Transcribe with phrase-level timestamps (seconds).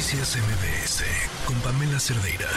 [0.00, 1.04] Noticias MBS
[1.44, 2.48] con Pamela Cerdeira.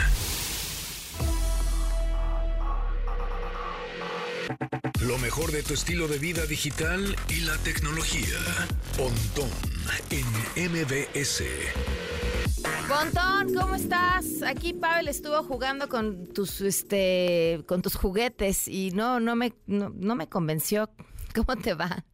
[5.01, 8.39] Lo mejor de tu estilo de vida digital y la tecnología.
[8.95, 9.49] Pontón
[10.09, 10.25] en
[10.71, 11.43] MBS.
[12.87, 14.41] Pontón, ¿cómo estás?
[14.47, 19.89] Aquí Pavel estuvo jugando con tus este con tus juguetes y no no me no,
[19.93, 20.89] no me convenció.
[21.35, 22.05] ¿Cómo te va?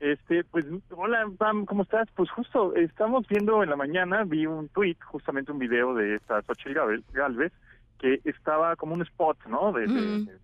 [0.00, 0.64] Este, pues,
[0.96, 2.08] hola, Pam, ¿cómo estás?
[2.16, 6.40] Pues justo estamos viendo en la mañana, vi un tweet, justamente un video de esta
[6.40, 7.52] Xochitl Galvez,
[7.98, 9.72] que estaba como un spot, ¿no?
[9.72, 10.38] De, de,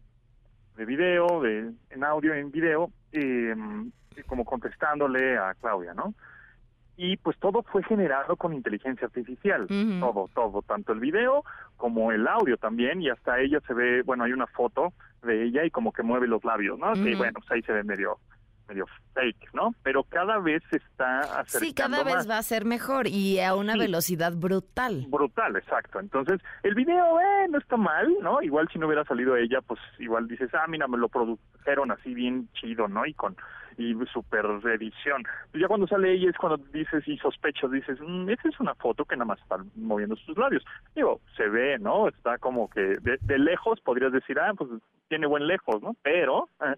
[0.77, 3.57] de video, de, en audio, en video, eh,
[4.27, 6.13] como contestándole a Claudia, ¿no?
[6.99, 9.67] Y pues todo fue generado con inteligencia artificial,
[10.01, 11.45] todo, todo, tanto el video
[11.79, 14.93] como el audio también, y hasta ella se ve, bueno, hay una foto
[15.23, 16.95] de ella y como que mueve los labios, ¿no?
[16.95, 18.19] Y bueno, pues ahí se ve medio
[18.69, 19.75] medio fake, ¿no?
[19.83, 23.55] Pero cada vez se está acercando Sí, cada vez va a ser mejor y a
[23.55, 25.07] una velocidad brutal.
[25.09, 26.01] Brutal, exacto.
[26.01, 28.43] Entonces, el video, eh, no está mal, ¿no?
[28.43, 32.15] Igual si no hubiera salido ella, pues igual dices, ah, mira, me lo produjeron así
[32.15, 33.07] bien chido, ¿no?
[33.07, 33.37] Y con
[33.79, 35.23] y super edición.
[35.51, 38.75] Pues ya cuando sale ella es cuando dices y sospechas, dices, mmm, esa es una
[38.75, 40.65] foto que nada más está moviendo sus labios.
[40.95, 42.09] Digo, se ve, ¿no?
[42.09, 44.71] Está como que de, de lejos podrías decir, ah, pues
[45.09, 45.95] tiene buen lejos, ¿no?
[46.03, 46.49] Pero...
[46.61, 46.77] Eh,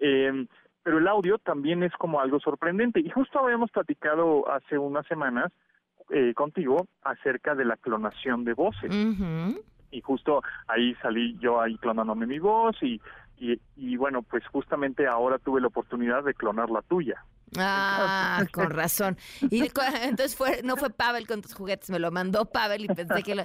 [0.00, 0.46] eh,
[0.82, 3.00] pero el audio también es como algo sorprendente.
[3.00, 5.52] Y justo habíamos platicado hace unas semanas
[6.10, 8.92] eh, contigo acerca de la clonación de voces.
[9.90, 13.00] Y justo ahí salí yo ahí clonándome mi voz y,
[13.38, 17.24] y, y, bueno, pues justamente ahora tuve la oportunidad de clonar la tuya.
[17.58, 19.16] Ah, con razón.
[19.50, 19.62] Y
[20.02, 23.34] entonces fue, no fue Pavel con tus juguetes, me lo mandó Pavel y pensé que
[23.34, 23.42] lo...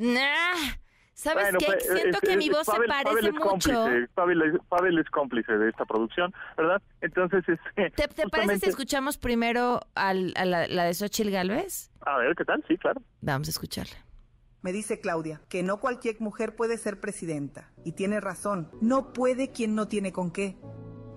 [0.00, 0.89] Nah.
[1.20, 1.66] ¿Sabes qué?
[1.66, 3.86] Pues, Siento que mi voz se parece mucho.
[4.14, 6.80] Pavel, es cómplice de esta producción, ¿verdad?
[7.02, 11.90] Entonces, este, ¿Te, te parece si escuchamos primero al, a la, la de Xochitl Galvez?
[12.06, 12.64] A ver, ¿qué tal?
[12.66, 13.02] Sí, claro.
[13.20, 13.96] Vamos a escucharla.
[14.62, 17.70] Me dice Claudia que no cualquier mujer puede ser presidenta.
[17.84, 18.70] Y tiene razón.
[18.80, 20.56] No puede quien no tiene con qué.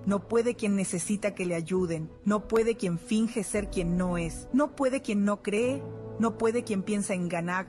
[0.06, 2.12] No puede quien necesita que le ayuden.
[2.26, 4.50] No puede quien finge ser quien no es.
[4.52, 5.82] No puede quien no cree.
[6.20, 7.68] No puede quien piensa en ganar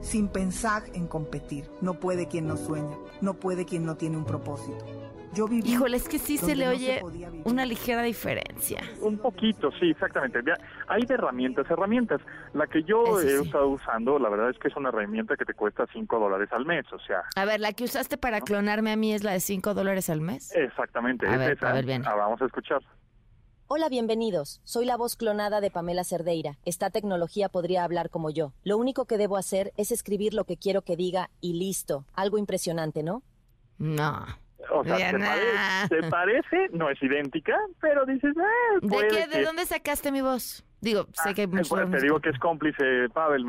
[0.00, 1.70] sin pensar en competir.
[1.80, 4.84] No puede quien no sueña, no puede quien no tiene un propósito.
[5.32, 7.00] Yo viví Híjole, es que sí se le oye
[7.44, 8.80] una ligera diferencia.
[9.00, 10.40] Un poquito, sí, exactamente.
[10.88, 12.20] Hay de herramientas, herramientas.
[12.52, 15.54] La que yo he estado usando, la verdad es que es una herramienta que te
[15.54, 17.22] cuesta 5 dólares al mes, o sea...
[17.36, 20.20] A ver, la que usaste para clonarme a mí es la de 5 dólares al
[20.20, 20.52] mes.
[20.56, 21.28] Exactamente.
[21.28, 22.02] A ver, a ver, bien.
[22.06, 22.80] Ah, vamos a escuchar.
[23.72, 24.60] Hola, bienvenidos.
[24.64, 26.56] Soy la voz clonada de Pamela Cerdeira.
[26.64, 28.52] Esta tecnología podría hablar como yo.
[28.64, 32.04] Lo único que debo hacer es escribir lo que quiero que diga y listo.
[32.14, 33.22] Algo impresionante, ¿no?
[33.78, 34.26] No.
[34.72, 36.68] O sea, ¿te, parece?
[36.72, 39.28] No es idéntica, pero dices, eh, ¿De qué?
[39.28, 40.64] ¿De dónde sacaste mi voz?
[40.80, 41.46] Digo, sé ah, que...
[41.46, 43.44] Bueno, te digo que es cómplice, Pavel.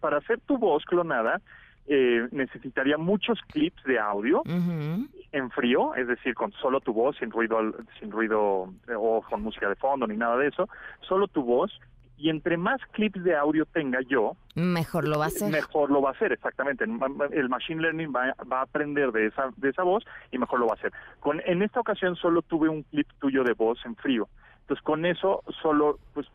[0.00, 1.40] para hacer tu voz clonada,
[1.86, 7.30] eh, necesitaría muchos clips de audio en frío, es decir, con solo tu voz, sin
[7.30, 7.58] ruido,
[7.98, 10.68] sin ruido eh, o con música de fondo ni nada de eso,
[11.00, 11.78] solo tu voz.
[12.16, 15.50] Y entre más clips de audio tenga yo, mejor lo va a hacer.
[15.50, 16.84] Mejor lo va a hacer, exactamente.
[16.84, 20.66] El machine learning va, va a aprender de esa de esa voz y mejor lo
[20.66, 20.92] va a hacer.
[21.20, 24.28] Con en esta ocasión solo tuve un clip tuyo de voz en frío.
[24.60, 26.26] Entonces con eso solo pues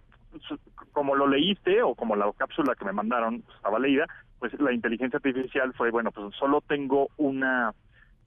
[1.06, 4.08] como lo leíste o como la cápsula que me mandaron estaba leída,
[4.40, 7.74] pues la inteligencia artificial fue, bueno, pues solo tengo una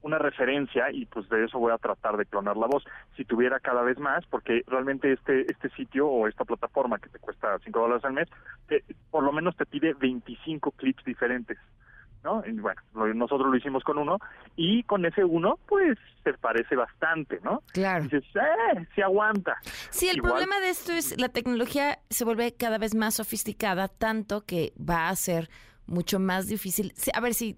[0.01, 2.85] una referencia y pues de eso voy a tratar de clonar la voz.
[3.17, 7.19] Si tuviera cada vez más, porque realmente este este sitio o esta plataforma que te
[7.19, 8.29] cuesta 5 dólares al mes,
[9.11, 11.57] por lo menos te pide 25 clips diferentes.
[12.23, 12.43] ¿No?
[12.45, 12.81] Y bueno,
[13.15, 14.17] nosotros lo hicimos con uno
[14.55, 17.63] y con ese uno, pues se parece bastante, ¿no?
[17.73, 18.03] Claro.
[18.03, 18.87] dices, ¡eh!
[18.95, 19.57] Se aguanta.
[19.89, 24.45] Sí, el problema de esto es la tecnología se vuelve cada vez más sofisticada, tanto
[24.45, 25.49] que va a ser
[25.85, 26.93] mucho más difícil.
[27.13, 27.57] A ver si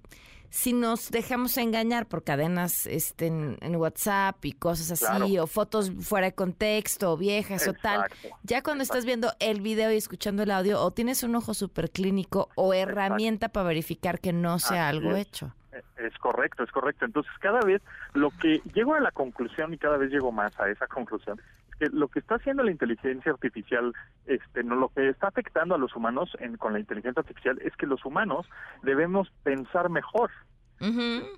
[0.52, 6.28] si nos dejamos engañar por cadenas este, en, WhatsApp y cosas así, o fotos fuera
[6.28, 8.06] de contexto, o viejas o tal,
[8.44, 11.90] ya cuando estás viendo el video y escuchando el audio, o tienes un ojo súper
[11.90, 15.56] clínico o herramienta para verificar que no sea algo hecho.
[15.72, 17.06] E, es correcto, es correcto.
[17.06, 17.82] Entonces, cada vez
[18.14, 21.40] lo que llego a la conclusión y cada vez llego más a esa conclusión
[21.82, 23.92] que lo que está haciendo la inteligencia artificial,
[24.28, 27.76] este, no lo que está afectando a los humanos en, con la inteligencia artificial es
[27.76, 28.46] que los humanos
[28.84, 30.30] debemos pensar mejor.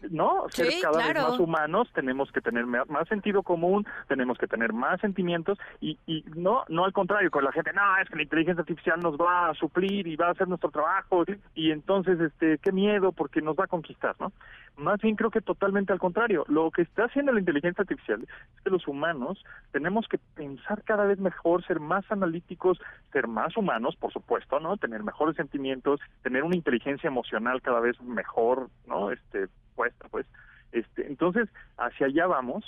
[0.09, 0.45] ¿No?
[0.49, 5.01] Ser cada vez más humanos, tenemos que tener más sentido común, tenemos que tener más
[5.01, 8.61] sentimientos y, y no no al contrario, con la gente, no, es que la inteligencia
[8.61, 11.25] artificial nos va a suplir y va a hacer nuestro trabajo
[11.55, 14.31] y entonces, este, qué miedo porque nos va a conquistar, ¿no?
[14.75, 16.45] Más bien creo que totalmente al contrario.
[16.47, 21.05] Lo que está haciendo la inteligencia artificial es que los humanos tenemos que pensar cada
[21.05, 22.79] vez mejor, ser más analíticos,
[23.11, 24.77] ser más humanos, por supuesto, ¿no?
[24.77, 29.11] Tener mejores sentimientos, tener una inteligencia emocional cada vez mejor, ¿no?
[29.11, 30.25] Este, puesta, pues.
[30.71, 31.47] Este, entonces,
[31.77, 32.65] hacia allá vamos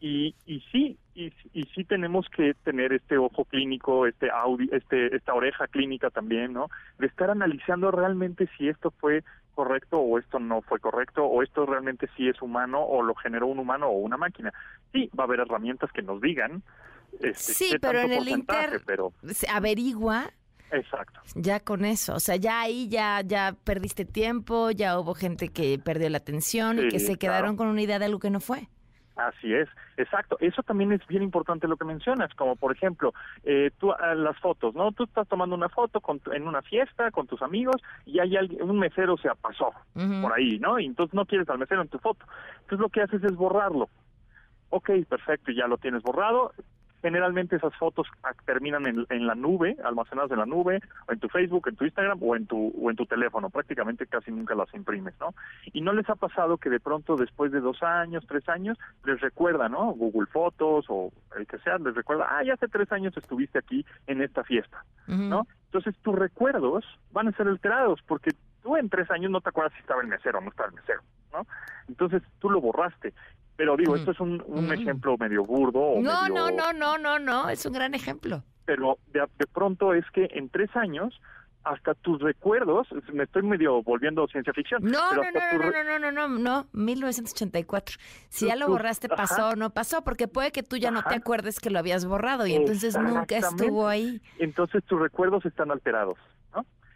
[0.00, 5.14] y, y sí y, y sí tenemos que tener este ojo clínico este audio este
[5.14, 6.68] esta oreja clínica también no
[6.98, 9.22] de estar analizando realmente si esto fue
[9.54, 13.46] correcto o esto no fue correcto o esto realmente sí es humano o lo generó
[13.46, 14.52] un humano o una máquina
[14.92, 16.62] sí va a haber herramientas que nos digan
[17.20, 20.30] este, sí qué pero tanto en el inter pero se averigua
[20.72, 25.48] exacto ya con eso, o sea, ya ahí ya ya perdiste tiempo, ya hubo gente
[25.48, 27.18] que perdió la atención y que se claro.
[27.18, 28.68] quedaron con una idea de algo que no fue.
[29.28, 29.68] Así es,
[29.98, 30.36] exacto.
[30.40, 33.12] Eso también es bien importante lo que mencionas, como por ejemplo,
[33.42, 34.92] eh, tú, ah, las fotos, ¿no?
[34.92, 37.76] Tú estás tomando una foto con tu- en una fiesta con tus amigos
[38.06, 39.72] y hay alguien, un mesero se pasó
[40.22, 40.78] por ahí, ¿no?
[40.78, 42.24] Y entonces no quieres al mesero en tu foto.
[42.62, 43.88] Entonces lo que haces es borrarlo.
[44.70, 46.52] Ok, perfecto, ya lo tienes borrado.
[47.02, 51.18] Generalmente esas fotos ah, terminan en, en la nube, almacenadas en la nube, o en
[51.18, 53.50] tu Facebook, en tu Instagram o en tu o en tu teléfono.
[53.50, 55.34] Prácticamente casi nunca las imprimes, ¿no?
[55.72, 59.20] Y no les ha pasado que de pronto después de dos años, tres años, les
[59.20, 59.92] recuerda, ¿no?
[59.92, 63.84] Google Fotos o el que sea, les recuerda, ah, ya hace tres años estuviste aquí
[64.06, 64.84] en esta fiesta.
[65.06, 65.46] ¿no?
[65.66, 68.30] Entonces tus recuerdos van a ser alterados porque
[68.62, 70.74] tú en tres años no te acuerdas si estaba el mesero o no estaba el
[70.74, 71.46] mesero, ¿no?
[71.88, 73.12] Entonces tú lo borraste.
[73.60, 75.80] Pero digo, esto es un, un ejemplo medio burdo.
[75.80, 78.42] O No, medio- no, no, no, no, no, es un gran ejemplo.
[78.64, 81.20] Pero de, de pronto es que en tres años
[81.62, 84.82] hasta tus recuerdos, me estoy medio volviendo ciencia ficción.
[84.82, 87.96] No, no, no, no, no, no, no, no, no, 1984.
[88.30, 91.14] Si ya lo borraste, pasó o no pasó, porque puede que tú ya no te
[91.16, 94.22] acuerdes que lo habías borrado y entonces nunca estuvo ahí.
[94.38, 96.16] Entonces tus recuerdos están alterados.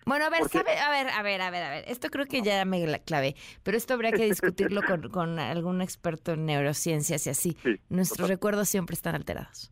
[0.06, 1.84] Bueno, a ver, Porque- sabe, a ver, a ver, a ver, a ver.
[1.88, 5.80] Esto creo que ya me la clavé, pero esto habría que discutirlo con, con algún
[5.80, 7.56] experto en neurociencias y así.
[7.62, 8.28] Sí, Nuestros total.
[8.30, 9.70] recuerdos siempre están alterados.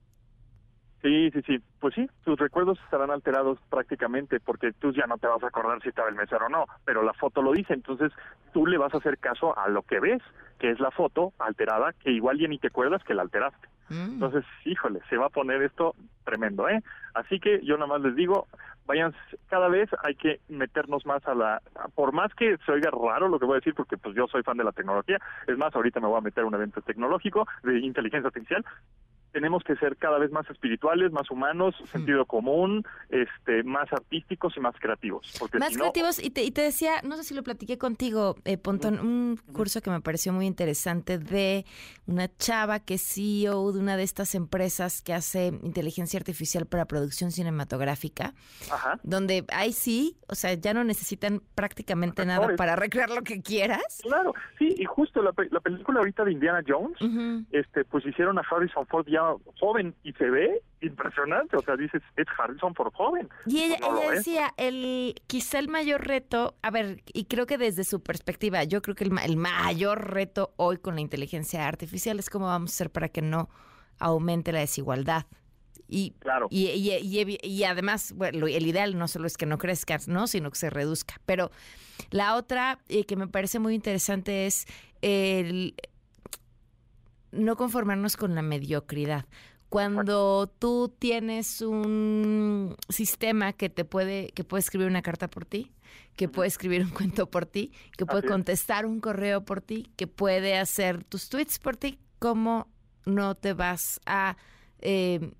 [1.02, 1.58] Sí, sí, sí.
[1.80, 5.82] Pues sí, tus recuerdos estarán alterados prácticamente porque tú ya no te vas a acordar
[5.82, 8.12] si estaba el mesero o no, pero la foto lo dice, entonces
[8.52, 10.22] tú le vas a hacer caso a lo que ves,
[10.60, 13.66] que es la foto alterada, que igual ya ni te acuerdas que la alteraste.
[13.88, 14.12] Mm.
[14.14, 16.80] Entonces, híjole, se va a poner esto tremendo, ¿eh?
[17.14, 18.46] Así que yo nada más les digo,
[18.86, 19.14] vayan,
[19.48, 21.62] cada vez hay que meternos más a la,
[21.94, 24.42] por más que se oiga raro lo que voy a decir, porque pues yo soy
[24.42, 27.46] fan de la tecnología, es más, ahorita me voy a meter a un evento tecnológico
[27.62, 28.64] de inteligencia artificial,
[29.32, 34.60] tenemos que ser cada vez más espirituales, más humanos, sentido común, este, más artísticos y
[34.60, 35.34] más creativos.
[35.38, 37.78] Porque Más si no, creativos, y te, y te decía, no sé si lo platiqué
[37.78, 41.64] contigo, eh, Pontón, un curso que me pareció muy interesante de
[42.06, 46.84] una chava que es CEO de una de estas empresas que hace inteligencia artificial para
[46.84, 48.34] producción cinematográfica,
[48.70, 53.40] Ajá, donde ahí sí, o sea, ya no necesitan prácticamente nada para recrear lo que
[53.40, 54.00] quieras.
[54.02, 56.98] claro, sí, y justo la, la película ahorita de Indiana Jones,
[57.50, 59.21] este pues hicieron a Harrison Ford ya
[59.58, 63.28] joven y se ve impresionante, o sea, dices, es Harrison Ford joven.
[63.46, 67.84] Y ella, no decía, el, quizá el mayor reto, a ver, y creo que desde
[67.84, 72.18] su perspectiva, yo creo que el, ma- el mayor reto hoy con la inteligencia artificial
[72.18, 73.48] es cómo vamos a hacer para que no
[73.98, 75.26] aumente la desigualdad.
[75.88, 76.46] Y, Claro.
[76.50, 80.26] y, y- y además, bueno, el ideal no solo es que no crezca, ¿no?
[80.26, 81.20] sino que se reduzca.
[81.26, 81.50] Pero
[82.10, 84.66] la otra eh, que me parece muy interesante es
[85.02, 85.74] el
[87.32, 89.26] no conformarnos con la mediocridad.
[89.68, 95.72] Cuando tú tienes un sistema que te puede, que puede escribir una carta por ti,
[96.14, 100.06] que puede escribir un cuento por ti, que puede contestar un correo por ti, que
[100.06, 102.68] puede hacer tus tweets por ti, ¿cómo
[103.06, 104.36] no te vas a
[104.80, 105.32] eh,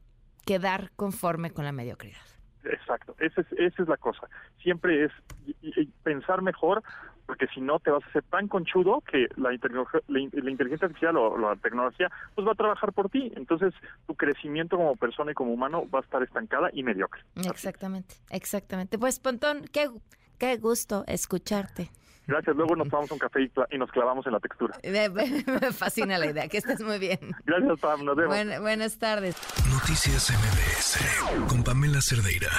[0.47, 2.23] quedar conforme con la mediocridad?
[2.65, 4.29] Exacto, esa es, esa es la cosa.
[4.63, 5.13] Siempre es
[6.05, 6.83] pensar mejor,
[7.27, 11.57] porque si no te vas a hacer tan conchudo que la, inteligencia artificial o la
[11.57, 13.33] tecnología pues va a trabajar por ti.
[13.37, 13.73] Entonces
[14.07, 17.23] tu crecimiento como persona y como humano va a estar estancada y mediocre.
[17.37, 18.99] Exactamente, exactamente.
[18.99, 19.91] Pues, Pontón, qué,
[20.39, 21.91] qué gusto escucharte.
[22.27, 24.77] Gracias, luego nos tomamos un café y, nos clavamos en la textura.
[24.85, 27.19] Me, me- me fascina la idea, que estés muy bien.
[27.45, 28.37] Gracias, Pam, nos vemos.
[28.37, 29.37] Buen- buenas tardes.
[29.71, 32.51] Noticias MBS con Pamela Cerdeira.